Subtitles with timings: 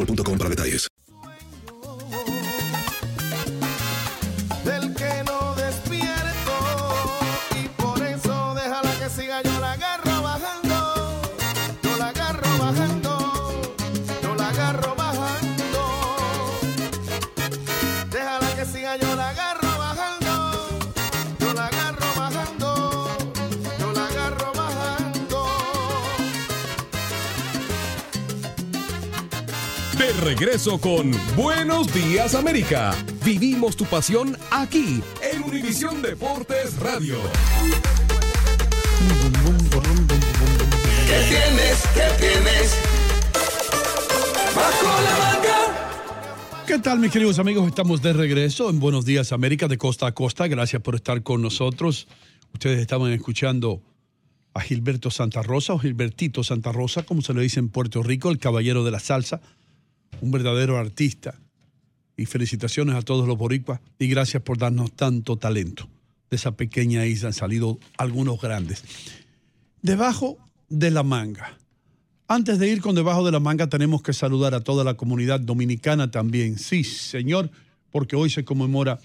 [0.00, 0.88] boostmobile.com para detalles.
[4.64, 6.56] del que no despierto
[7.56, 11.22] y por eso déjala que siga yo la agarro bajando
[11.82, 13.72] yo la agarro bajando
[14.22, 15.82] yo la agarro bajando
[18.10, 19.49] déjala que siga yo la agarro
[30.20, 32.94] regreso con Buenos Días América.
[33.24, 37.16] Vivimos tu pasión aquí en Univisión Deportes Radio.
[41.06, 41.82] ¿Qué tienes?
[41.94, 42.76] ¿Qué tienes?
[44.54, 47.66] Bajo la manga ¿Qué tal, mis queridos amigos?
[47.66, 50.46] Estamos de regreso en Buenos Días América de costa a costa.
[50.48, 52.06] Gracias por estar con nosotros.
[52.52, 53.82] Ustedes estaban escuchando
[54.52, 58.30] a Gilberto Santa Rosa o Gilbertito Santa Rosa, como se le dice en Puerto Rico,
[58.30, 59.40] el caballero de la salsa,
[60.20, 61.34] un verdadero artista.
[62.16, 65.88] Y felicitaciones a todos los boricuas y gracias por darnos tanto talento.
[66.28, 68.84] De esa pequeña isla han salido algunos grandes.
[69.80, 70.36] Debajo
[70.68, 71.56] de la manga.
[72.28, 75.40] Antes de ir con debajo de la manga tenemos que saludar a toda la comunidad
[75.40, 76.58] dominicana también.
[76.58, 77.50] Sí, señor,
[77.90, 79.00] porque hoy se conmemora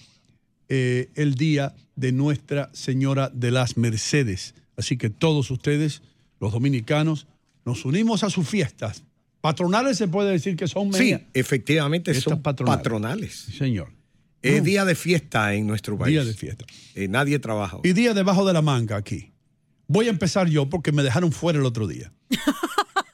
[0.68, 4.56] eh, el día de Nuestra Señora de las Mercedes.
[4.78, 6.02] Así que todos ustedes,
[6.40, 7.28] los dominicanos,
[7.66, 9.04] nos unimos a sus fiestas.
[9.46, 11.22] Patronales se puede decir que son Sí, medias.
[11.36, 12.78] efectivamente Estas son patronales.
[12.80, 13.36] patronales.
[13.46, 13.92] Sí, señor.
[14.42, 14.64] Es No.
[14.64, 16.14] día de fiesta en nuestro país.
[16.14, 16.66] Día de fiesta.
[16.96, 17.76] Eh, nadie trabaja.
[17.78, 17.82] hoy.
[17.84, 19.34] Y día debajo de la manga aquí.
[19.88, 22.12] Voy a empezar yo porque me dejaron fuera el otro día.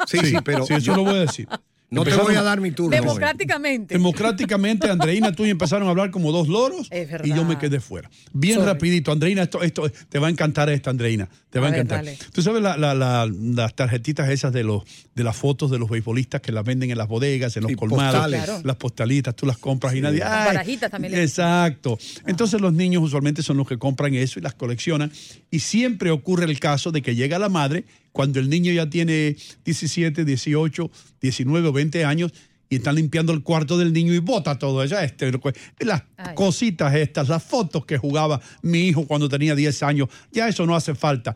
[0.08, 1.48] Sí, sí, pero Sí, eso yo- lo voy a decir.
[1.94, 2.96] No te voy a dar mi turno.
[2.96, 3.96] Democráticamente.
[3.96, 7.26] Democráticamente, Andreina, tú y empezaron a hablar como dos loros Es verdad.
[7.26, 8.10] y yo me quedé fuera.
[8.32, 8.66] Bien Sorry.
[8.68, 11.28] rapidito, Andreina, esto, esto te va a encantar esta, Andreina.
[11.50, 12.06] Te va a, A ver, encantar.
[12.06, 12.18] dale.
[12.32, 15.90] Tú sabes la- la- la- las tarjetitas esas de los de las fotos de los
[15.90, 18.44] beisbolistas que las venden en las bodegas, en los Sí, colmados, postales.
[18.46, 18.62] Claro.
[18.64, 20.20] las postalitas, tú las compras y nadie.
[20.20, 22.00] Las barajitas también le- Exacto.
[22.26, 25.12] Entonces los niños usualmente son los que compran eso y las coleccionan.
[25.52, 29.36] Y siempre ocurre el caso de que llega la madre cuando el niño ya tiene
[29.66, 30.92] 17, 18,
[31.22, 32.34] 19 o 20 años
[32.70, 34.98] y están limpiando el cuarto del niño y bota todo eso.
[34.98, 35.32] Este,
[35.80, 36.36] las Ay.
[36.36, 40.76] cositas estas, las fotos que jugaba mi hijo cuando tenía 10 años, ya eso no
[40.76, 41.36] hace falta.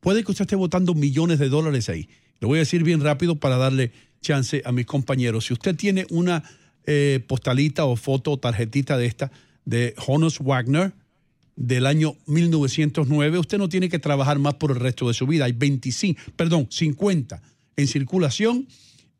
[0.00, 2.08] Puede que usted esté botando millones de dólares ahí.
[2.40, 3.92] Lo voy a decir bien rápido para darle
[4.22, 5.46] chance a mis compañeros.
[5.46, 6.42] Si usted tiene una
[6.86, 9.30] eh, postalita o foto o tarjetita de esta
[9.66, 10.94] de Honus Wagner
[11.60, 15.44] del año 1909, usted no tiene que trabajar más por el resto de su vida.
[15.44, 17.42] Hay 25, perdón, 50
[17.76, 18.66] en circulación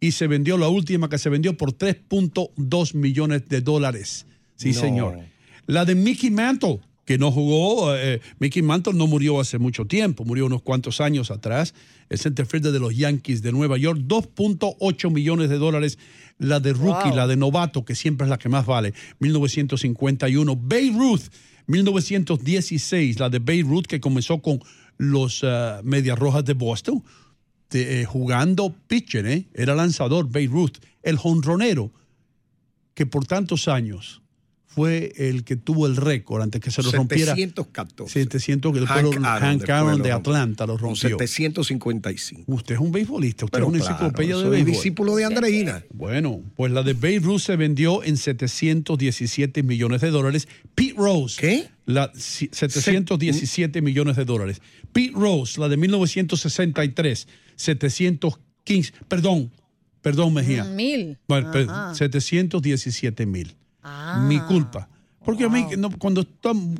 [0.00, 4.24] y se vendió la última que se vendió por 3.2 millones de dólares.
[4.56, 4.80] Sí, No.
[4.80, 5.18] señor.
[5.66, 7.94] La de Mickey Mantle, que no jugó.
[7.94, 11.74] eh, Mickey Mantle no murió hace mucho tiempo, murió unos cuantos años atrás.
[12.08, 15.98] El center fielder de los Yankees de Nueva York, 2.8 millones de dólares.
[16.38, 17.16] La de rookie, Wow.
[17.16, 20.56] la de novato, que siempre es la que más vale, 1951.
[20.56, 21.22] Babe Ruth,
[21.70, 24.60] 1916, la de Babe Ruth, que comenzó con
[24.98, 27.02] los ah, Medias Rojas de Boston,
[27.70, 29.46] de, eh, jugando pitcher, ¿eh?
[29.54, 31.92] era lanzador, Babe Ruth, el jonronero,
[32.94, 34.20] que por tantos años
[34.72, 37.34] fue el que tuvo el récord antes que se lo rompiera.
[37.34, 38.12] 714.
[38.12, 40.14] 700 que Hank después lo- Aaron Hank Aaron lo de rompió.
[40.32, 41.18] Atlanta lo rompió.
[41.18, 42.44] 755.
[42.46, 44.70] Usted es un beisbolista, usted Pero es una claro, enciclopedia de béisbol.
[44.72, 45.84] discípulo de Andreina.
[45.92, 50.46] Bueno, pues la de Babe Ruth se vendió en 717 millones de dólares.
[50.76, 51.40] Pete Rose.
[51.40, 51.68] ¿Qué?
[51.86, 54.60] La, si- 717 millones de dólares.
[54.92, 57.26] Pete Rose, la de 1963,
[57.56, 59.50] 715, perdón,
[60.00, 60.64] perdón Mejía.
[60.64, 61.18] Mil.
[61.26, 61.94] Bueno, per- Ajá.
[61.94, 63.56] 717 mil.
[63.82, 64.24] Ah.
[64.28, 64.88] Mi culpa.
[65.24, 66.26] Porque a mí, no, cuando,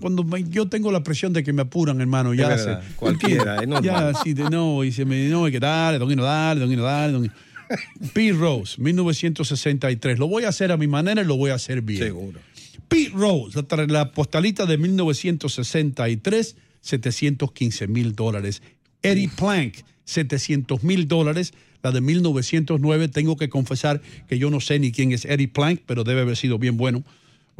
[0.00, 3.69] cuando me- yo tengo la presión de que me apuran, hermano, ya se- cualquiera, es
[3.69, 4.14] normal.
[4.14, 6.73] Ya, sí, de no, y se me, no, hay que darle, don Hino, dale, don
[6.73, 7.35] Hino, dale, don Hino.
[8.14, 10.19] Pete Rose, 1963.
[10.19, 12.02] Lo voy a hacer a mi manera y lo voy a hacer bien.
[12.02, 12.41] Seguro.
[12.88, 18.62] Pete Rose, la, la postalita de 1963, 715 mil dólares.
[19.02, 21.52] Eddie Plank, 700 mil dólares.
[21.82, 25.82] La de 1909, tengo que confesar que yo no sé ni quién es Eddie Plank,
[25.86, 27.04] pero debe haber sido bien bueno.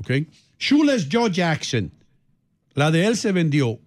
[0.01, 0.11] ¿ok?
[0.59, 1.91] Shoeless Joe Jackson,
[2.75, 3.79] la de él se vendió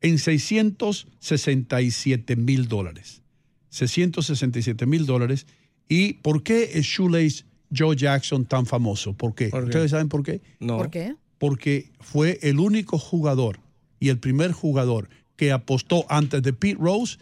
[0.00, 3.22] en 667 mil dólares.
[3.70, 5.46] 667 mil dólares.
[5.88, 7.44] ¿Y por qué es Shoelace
[7.76, 9.12] Joe Jackson tan famoso?
[9.12, 9.48] ¿Por qué?
[9.48, 9.66] ¿Por qué?
[9.66, 10.40] ¿Ustedes saben por qué?
[10.60, 10.78] No.
[10.78, 11.14] ¿Por qué?
[11.38, 13.60] Porque fue el único jugador
[14.00, 17.18] y el primer jugador que apostó antes de Pete Rose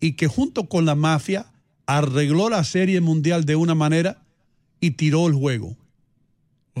[0.00, 1.46] y que junto con la mafia
[1.86, 4.22] arregló la serie mundial de una manera
[4.80, 5.76] y tiró el juego.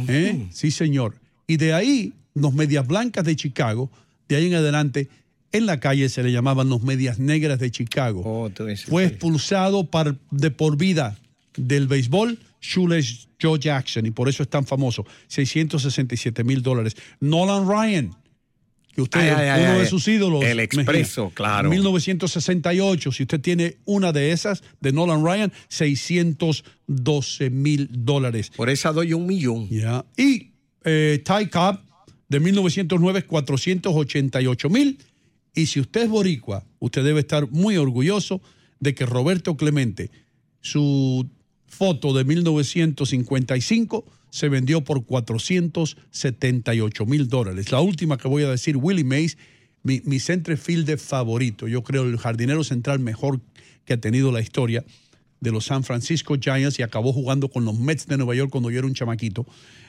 [0.08, 0.46] ¿Eh?
[0.50, 1.16] Sí, señor.
[1.46, 3.90] Y de ahí, los medias blancas de Chicago,
[4.28, 5.08] de ahí en adelante,
[5.52, 8.22] en la calle se le llamaban los medias negras de Chicago.
[8.24, 8.50] Oh,
[8.86, 11.16] Fue expulsado par- de por vida
[11.56, 15.06] del béisbol Shoeless Joe Jackson y por eso es tan famoso.
[15.28, 16.96] 667 mil dólares.
[17.20, 18.16] Nolan Ryan,
[18.94, 20.42] que usted Ay, ay, uno de sus ídolos.
[20.44, 20.64] El Mejía.
[20.64, 21.68] expreso, claro.
[21.68, 28.50] 1968, si usted tiene una de esas, de Nolan Ryan, 612 mil dólares.
[28.56, 29.68] Por esa doy un millón.
[30.16, 30.52] Y
[30.84, 31.80] eh, Ty Cobb,
[32.28, 34.98] de 1909, 488 mil.
[35.54, 38.40] Y si usted es boricua, usted debe estar muy orgulloso
[38.80, 40.10] de que Roberto Clemente,
[40.60, 41.28] su
[41.74, 47.72] foto de 1955, se vendió por 478 mil dólares.
[47.72, 49.36] La última que voy a decir, Willie Mays,
[49.82, 53.40] mi, mi center fielder favorito, yo creo el jardinero central mejor
[53.84, 54.84] que ha tenido la historia
[55.40, 58.70] de los San Francisco Giants y acabó jugando con los Mets de Nueva York cuando
[58.70, 59.46] yo era un chamaquito.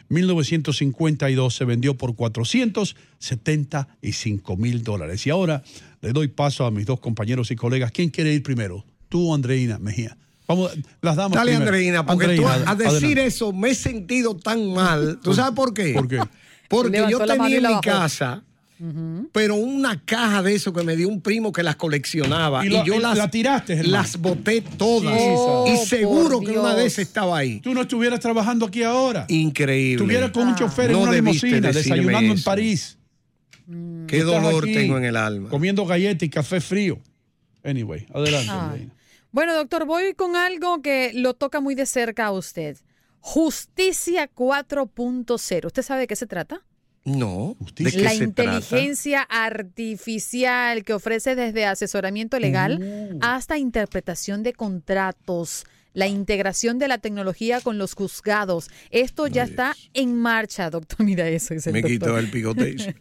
[0.10, 5.26] 1952 se vendió por 475 mil dólares.
[5.26, 5.64] Y ahora
[6.02, 7.92] le doy paso a mis dos compañeros y colegas.
[7.92, 8.84] ¿Quién quiere ir primero?
[9.10, 10.18] Tú Andreina Mejía.
[10.48, 10.72] Vamos,
[11.02, 11.72] las damos Dale, primero.
[11.72, 13.26] Andreina, porque tú Andreina, a decir adelante.
[13.26, 15.20] eso me he sentido tan mal.
[15.24, 15.94] ¿Tú sabes por qué?
[15.94, 16.20] ¿Por qué?
[16.70, 17.82] Porque yo tenía en mi bajó.
[17.82, 18.44] casa,
[19.32, 22.66] pero una caja de eso que me dio un primo que las coleccionaba.
[22.66, 23.92] Y yo y las, la tiraste, hermano.
[23.92, 25.16] las boté todas.
[25.18, 27.60] Oh, y seguro por que una de esas estaba ahí.
[27.62, 29.26] Tú no estuvieras trabajando aquí ahora.
[29.30, 30.04] Increíble.
[30.04, 32.44] Estuvieras con un chofer en una limusina, desayunando en.
[32.44, 32.98] París.
[34.08, 35.50] Qué dolor tengo en el alma.
[35.50, 37.00] Comiendo galletas y café frío.
[37.64, 38.52] Anyway, adelante.
[38.52, 38.90] Ay.
[39.36, 42.78] Bueno, doctor, voy con algo que lo toca muy de cerca a usted.
[43.20, 45.66] Justicia 4.0.
[45.66, 46.64] ¿Usted sabe de qué se trata?
[47.04, 47.58] No.
[47.60, 47.98] ¿De Justicia.
[47.98, 48.44] qué La se trata?
[48.62, 53.20] inteligencia artificial que ofrece desde asesoramiento legal Uh.
[53.22, 55.66] hasta interpretación de contratos,
[55.96, 58.70] la integración de la tecnología con los juzgados.
[58.92, 61.00] Esto ya está en marcha, doctor.
[61.04, 61.56] Mira eso.
[61.56, 62.76] el Me quitó el picote.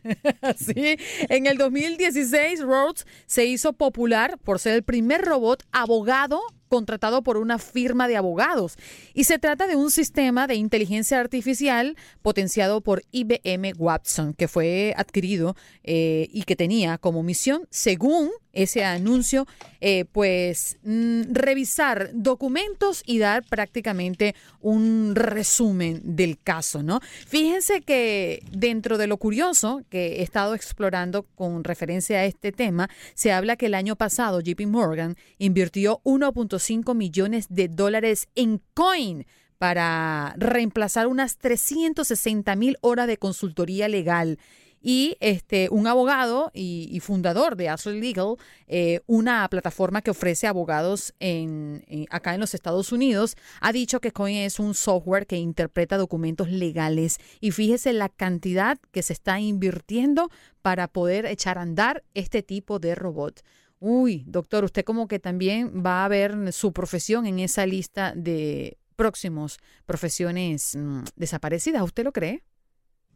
[0.57, 0.97] Sí,
[1.29, 7.37] en el 2016 Rhodes se hizo popular por ser el primer robot abogado contratado por
[7.37, 8.77] una firma de abogados.
[9.13, 14.95] Y se trata de un sistema de inteligencia artificial potenciado por IBM Watson, que fue
[14.97, 19.47] adquirido eh, y que tenía como misión, según ese anuncio,
[19.81, 27.01] eh, pues mm, revisar documentos y dar prácticamente un resumen del caso, ¿no?
[27.27, 32.89] Fíjense que dentro de lo curioso que he estado explorando con referencia a este tema,
[33.15, 39.27] se habla que el año pasado JP Morgan invirtió 1.5 millones de dólares en coin
[39.59, 44.39] para reemplazar unas 360 mil horas de consultoría legal.
[44.87, 48.35] Y este, un abogado y, fundador de Ashley Legal,
[48.67, 54.01] eh, una plataforma que ofrece abogados en, en- acá en los Estados Unidos, ha dicho
[54.01, 57.17] que Coin es un software que interpreta documentos legales.
[57.41, 60.29] Y fíjese la cantidad que se está invirtiendo
[60.61, 63.41] para poder echar a andar este tipo de robot.
[63.81, 68.77] Uy, doctor, usted como que también va a ver su profesión en esa lista de
[68.97, 71.83] próximos profesiones mm, desaparecidas.
[71.83, 72.43] ¿Usted lo cree?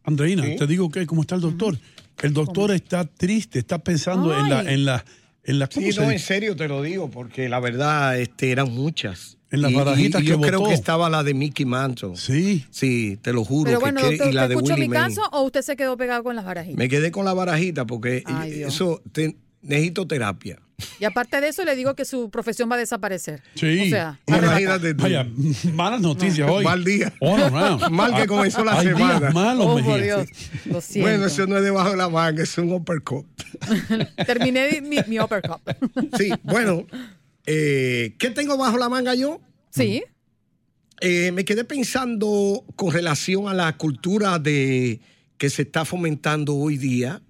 [0.03, 0.55] Andreina, Sí.
[0.57, 1.77] te digo que como está el doctor.
[2.21, 5.05] El doctor está triste, está pensando en la, en la,
[5.43, 8.51] en la, ¿cómo Sí, se no, en serio te lo digo, porque la verdad este,
[8.51, 9.37] eran muchas.
[9.51, 12.15] En las Y- barajitas y que yo creo que estaba la de Mickey Mantle.
[12.17, 12.65] Sí.
[12.69, 13.65] Sí, te lo juro.
[13.65, 14.99] Pero que bueno, que- doctor, y la ¿usted de escuchó mi May.
[14.99, 16.77] caso o usted se quedó pegado con las barajitas?
[16.77, 18.75] Me quedé con la barajita porque Ay, Dios.
[18.75, 20.59] eso te- necesito terapia.
[20.99, 23.41] Y aparte de eso, le digo que su profesión va a desaparecer.
[23.55, 23.81] Sí.
[23.87, 25.03] O sea, Imagínate tú.
[25.03, 25.27] Vaya,
[25.73, 26.63] malas noticias hoy.
[26.63, 27.13] Mal día.
[27.19, 27.89] All around.
[27.89, 29.19] Mal que comenzó la Hay semana.
[29.19, 30.27] días malos, oh, por Dios.
[30.65, 31.09] Lo siento.
[31.09, 33.25] Bueno, eso no es debajo de la manga, es un uppercut.
[34.25, 35.59] Terminé mi, mi uppercut.
[36.17, 36.85] Sí, bueno,
[37.45, 39.39] eh, ¿qué tengo bajo la manga yo?
[39.71, 40.03] Sí.
[41.01, 44.99] Eh, me quedé pensando con relación a la cultura de
[45.37, 47.21] que se está fomentando hoy día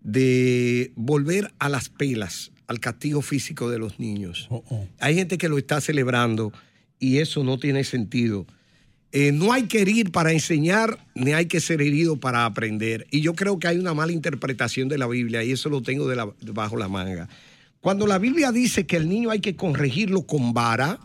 [0.00, 4.46] de volver a las pelas, al castigo físico de los niños.
[4.50, 4.86] Oh, oh.
[5.00, 6.52] Hay gente que lo está celebrando
[6.98, 8.46] y eso no tiene sentido.
[9.12, 13.06] Eh, no hay que herir para enseñar, ni hay que ser herido para aprender.
[13.10, 16.08] Y yo creo que hay una mala interpretación de la Biblia y eso lo tengo
[16.08, 17.28] de la- bajo la manga.
[17.80, 20.98] Cuando la Biblia dice que el niño hay que corregirlo con vara,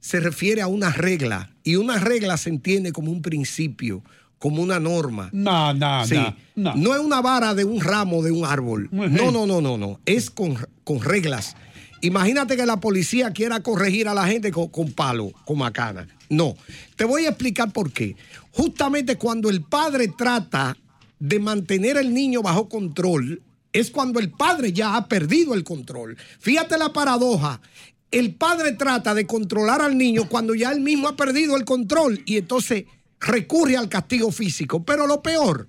[0.00, 4.02] se refiere a una regla y una regla se entiende como un principio,
[4.44, 5.30] como una norma.
[5.32, 6.16] No, no, Sí.
[6.16, 6.74] no, no.
[6.76, 8.90] No es una vara de un ramo de un árbol.
[8.92, 10.00] No, no, no, no, no.
[10.04, 11.56] Es con, con reglas.
[12.02, 16.06] Imagínate que la policía quiera corregir a la gente con, con palo, con macana.
[16.28, 16.56] No.
[16.94, 18.16] Te voy a explicar por qué.
[18.52, 20.76] Justamente cuando el padre trata
[21.18, 23.40] de mantener al niño bajo control,
[23.72, 26.18] es cuando el padre ya ha perdido el control.
[26.38, 27.62] Fíjate la paradoja.
[28.10, 32.20] El padre trata de controlar al niño cuando ya él mismo ha perdido el control
[32.26, 32.84] y entonces
[33.24, 34.84] recurre al castigo físico.
[34.84, 35.68] Pero lo peor,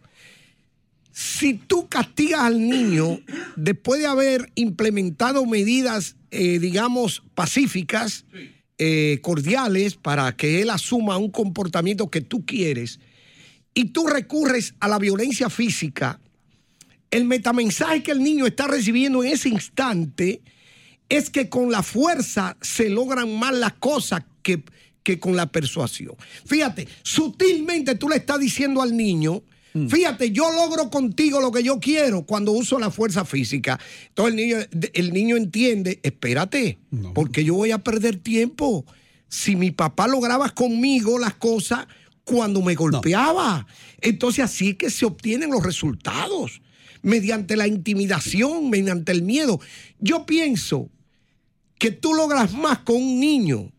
[1.12, 3.20] si tú castigas al niño
[3.56, 8.26] después de haber implementado medidas, eh, digamos, pacíficas,
[8.78, 13.00] eh, cordiales, para que él asuma un comportamiento que tú quieres,
[13.74, 16.20] y tú recurres a la violencia física,
[17.12, 20.42] el metamensaje que el niño está recibiendo en ese instante
[21.08, 24.64] es que con la fuerza se logran más las cosas que,
[25.06, 26.16] que con la persuasión.
[26.46, 29.44] Fíjate, sutilmente tú le estás diciendo al niño,
[29.88, 33.80] fíjate, yo logro contigo lo que yo quiero cuando uso la fuerza física.
[34.08, 34.58] Entonces el niño,
[34.94, 36.80] el niño entiende, espérate,
[37.14, 38.84] porque yo voy a perder tiempo.
[39.30, 41.86] Si mi papá lograba conmigo las cosas
[42.24, 43.68] cuando me golpeaba.
[44.02, 46.64] Entonces así es que se obtienen los resultados
[47.04, 49.60] mediante la intimidación, mediante el miedo.
[50.00, 50.90] Yo pienso
[51.78, 53.72] que tú logras más con un niño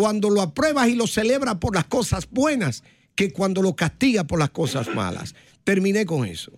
[0.00, 2.82] cuando lo apruebas y lo celebras por las cosas buenas
[3.14, 5.34] que cuando lo castigas por las cosas malas.
[5.62, 6.50] Terminé con eso.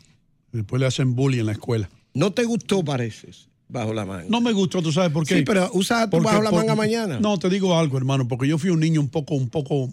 [0.52, 1.90] Después le hacen bullying en la escuela.
[2.14, 4.25] ¿No te gustó, pareces, bajo la manga?
[4.31, 5.37] No me gustó, ¿tú sabes por qué?
[5.38, 7.21] Sí, pero usa tu Porque bajo la por- manga mañana.
[7.21, 9.93] No, te digo algo, hermano, porque yo fui un niño un poco, un poco,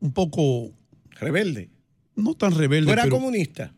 [0.00, 0.70] un poco,
[1.20, 1.70] Rebelde.
[2.16, 3.72] no tan rebelde, ¿Tú eras pero comunista?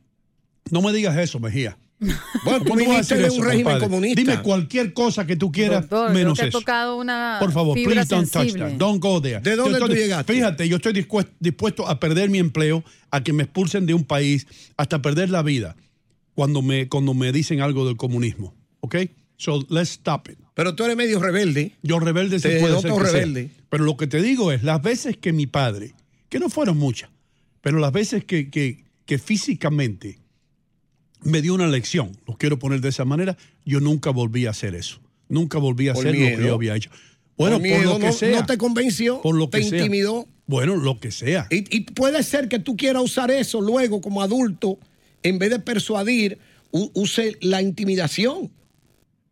[0.70, 1.76] no me digas eso, Mejía.
[2.44, 3.80] Bueno, tú ¿Cómo vas a eso, un régimen compadre?
[3.88, 4.20] comunista.
[4.20, 6.58] Dime cualquier cosa que tú quieras, Doctor, creo menos que ha eso.
[6.60, 8.70] tocado una Por favor, fibra please don't touch sensible.
[8.70, 8.78] that.
[8.78, 9.40] Don't go there.
[9.40, 10.32] ¿De dónde estoy- tú llegaste?
[10.32, 14.04] Fíjate, yo estoy dispuesto, dispuesto a perder mi empleo, a que me expulsen de un
[14.04, 15.74] país, hasta perder la vida
[16.34, 18.54] cuando me, cuando me dicen algo del comunismo.
[18.80, 18.96] ¿Ok?
[19.36, 20.38] So let's stop it.
[20.54, 21.72] Pero tú eres medio rebelde.
[21.82, 23.12] Yo rebelde sí Te puede ser que sea.
[23.12, 23.50] rebelde.
[23.68, 25.94] Pero lo que te digo es, las veces que mi padre,
[26.28, 27.10] que no fueron muchas,
[27.60, 30.18] pero las veces que, que, que físicamente
[31.22, 34.74] me dio una lección, lo quiero poner de esa manera, yo nunca volví a hacer
[34.74, 35.00] eso.
[35.28, 36.90] Nunca volví a Por hacer lo que yo había hecho.
[37.36, 38.40] Bueno, Por lo que no- sea.
[38.40, 39.78] no te convenció, Por lo que te sea.
[39.78, 40.26] intimidó.
[40.46, 41.46] Bueno, lo que sea.
[41.50, 44.78] Y, y puede ser que tú quieras usar eso luego como adulto,
[45.22, 46.38] en vez de persuadir,
[46.70, 48.50] use la intimidación.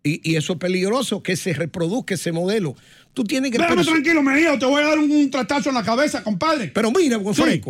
[0.05, 2.77] Y, y eso es peligroso, que se reproduzca ese modelo.
[3.15, 3.59] Tú tienes que...
[3.59, 6.69] Déjame tranquilo, Mejía, te voy a dar un, un tratazo en la cabeza, compadre.
[6.69, 7.63] Pero mira, buen Sí.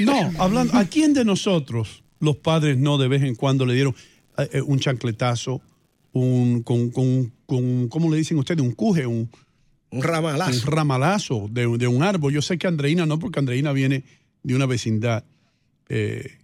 [0.00, 3.94] No, hablando, ¿a quién de nosotros los padres no de vez en cuando le dieron
[4.38, 5.60] eh, eh, un chancletazo,
[6.12, 8.60] un, con, con, con, ¿cómo le dicen ustedes?
[8.62, 9.30] Un cuje, un,
[9.90, 10.50] Un ramalazo.
[10.52, 12.32] un ramalazo de, de un árbol.
[12.32, 14.04] Yo sé que Andreina no, porque Andreina viene
[14.42, 15.24] de una vecindad
[15.88, 16.38] eh,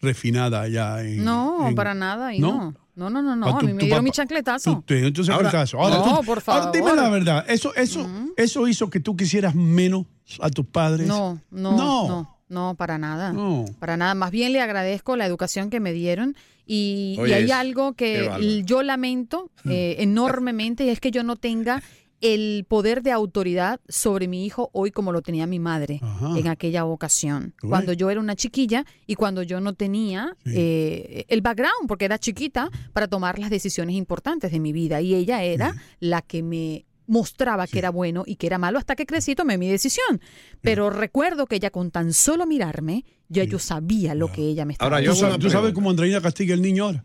[0.00, 1.24] refinada allá en...
[1.24, 2.34] No, en- para nada.
[2.34, 2.52] Y ¿No?
[2.56, 2.74] no.
[2.96, 3.46] No, no, no, no.
[3.46, 4.82] Ah, A tú- mí me dieron papá- mi chancletazo.
[4.84, 5.78] Tú Ahora- chancletazo.
[5.80, 7.02] Ahora No, tú- por ahora dime favor.
[7.04, 7.44] la verdad.
[7.48, 8.04] Eso, eso,
[8.36, 10.06] eso hizo que tú quisieras menos
[10.40, 11.06] a tus padres.
[11.06, 12.08] No, no, No.
[12.08, 12.37] no.
[12.48, 13.32] No, para nada.
[13.32, 13.64] No.
[13.78, 14.14] Para nada.
[14.14, 16.36] Más bien le agradezco la educación que me dieron
[16.66, 21.82] y, hay algo que yo lamento eh, enormemente y es que yo no tenga
[22.20, 26.36] el poder de autoridad sobre mi hijo hoy como lo tenía mi madre Ajá.
[26.36, 27.68] en aquella ocasión, Uy.
[27.68, 32.18] cuando yo era una chiquilla y cuando yo no tenía eh, el background, porque era
[32.18, 36.84] chiquita, para tomar las decisiones importantes de mi vida y ella era la que me
[37.08, 40.20] mostraba que era bueno y que era malo hasta que crecí y tomé mi decisión.
[40.60, 44.74] Pero recuerdo que ella con tan solo mirarme, ya yo sabía lo que ella me
[44.74, 47.04] estaba Ahora, yo ¿Tú, hago sabes, una tú sabes cómo Andreina castiga al niño ahora?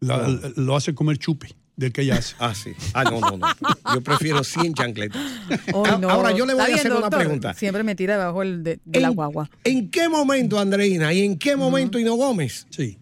[0.00, 2.34] La- la- Lo hace comer chupi del que ella hace.
[2.38, 2.72] Ah, sí.
[2.94, 3.46] Ah, no, no, no.
[3.94, 5.20] Yo prefiero 100 chancletas.
[6.00, 6.08] No.
[6.10, 7.52] Ahora yo le voy a hacer una pregunta.
[7.54, 9.50] Siempre me tira debajo el de, de la ¿En- guagua.
[9.64, 12.98] ¿En qué momento, Andreina, y en qué momento, Hino Gómez, Sí.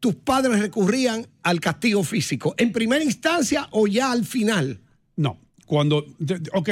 [0.00, 2.54] tus padres recurrían al castigo físico?
[2.56, 4.80] ¿En primera instancia o ya al final?
[5.68, 6.06] Cuando,
[6.54, 6.70] ok,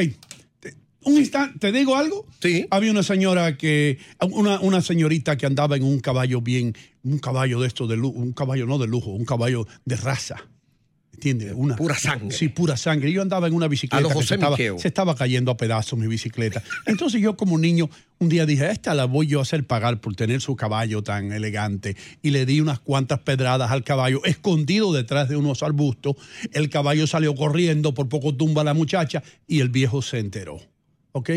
[1.05, 2.27] un instante, ¿te digo algo?
[2.41, 2.67] Sí.
[2.71, 3.99] Había una señora que,
[4.33, 6.75] una, una señorita que andaba en un caballo bien,
[7.05, 10.49] un caballo de esto de lujo, un caballo no de lujo, un caballo de raza.
[11.17, 11.55] ¿Entiendes?
[11.57, 12.31] Una, Pura sangre.
[12.37, 13.11] Sí, pura sangre.
[13.11, 14.79] Yo andaba en una bicicleta A que José se estaba, Miqueo.
[14.79, 16.63] se estaba cayendo a pedazos mi bicicleta.
[16.85, 20.15] Entonces yo como niño un día dije, esta la voy yo a hacer pagar por
[20.15, 21.97] tener su caballo tan elegante.
[22.21, 26.17] Y le di unas cuantas pedradas al caballo, escondido detrás de unos arbustos.
[26.53, 30.61] El caballo salió corriendo, por poco tumba a la muchacha y el viejo se enteró.
[31.13, 31.31] ¿Ok?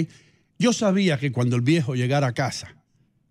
[0.58, 2.76] Yo sabía que cuando el viejo llegara a casa,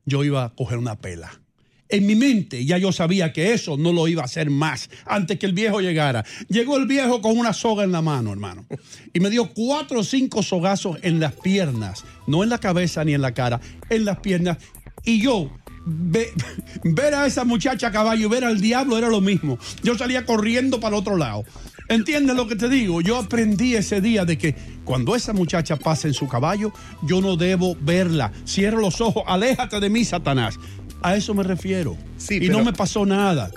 [0.07, 1.43] yo iba a coger una pela.
[1.90, 5.38] En mi mente ya yo sabía que eso no lo iba a hacer más antes
[5.38, 6.25] que el viejo llegara.
[6.49, 8.66] Llegó el viejo con una soga en la mano, hermano,
[9.14, 13.14] y me dio cuatro o cinco sogazos en las piernas, no en la cabeza ni
[13.14, 14.59] en la cara, en las piernas.
[15.04, 15.50] Y yo,
[15.87, 16.30] ve-
[16.85, 19.59] ver a esa muchacha a caballo ver al diablo era lo mismo.
[19.83, 21.45] Yo salía corriendo para el otro lado.
[21.88, 23.00] ¿Entiendes lo que te digo?
[23.00, 24.54] Yo aprendí ese día de que
[24.85, 26.71] cuando esa muchacha pasa en su caballo,
[27.02, 28.30] yo no debo verla.
[28.47, 30.59] Cierro los ojos, aléjate de mí, Satanás.
[31.02, 31.97] A eso me refiero.
[32.17, 33.50] Sí, y pero- no me pasó nada.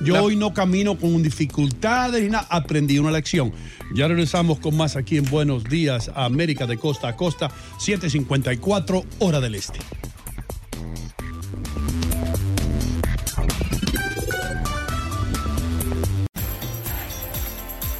[0.00, 2.46] Yo La- hoy no camino con dificultades ni nada.
[2.50, 3.52] Aprendí una lección.
[3.94, 9.40] Ya regresamos con más aquí en Buenos Días, América de Costa a Costa, 7:54, hora
[9.40, 9.78] del este.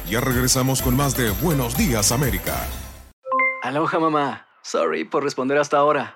[0.09, 2.55] Ya regresamos con más de Buenos Días América.
[3.61, 4.47] Aloha mamá.
[4.63, 6.15] Sorry por responder hasta ahora.